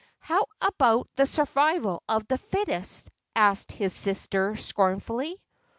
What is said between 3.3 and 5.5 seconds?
asked his sister, scornfully.